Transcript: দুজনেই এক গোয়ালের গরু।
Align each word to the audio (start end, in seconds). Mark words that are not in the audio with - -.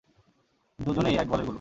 দুজনেই 0.79 1.15
এক 1.15 1.27
গোয়ালের 1.27 1.45
গরু। 1.45 1.49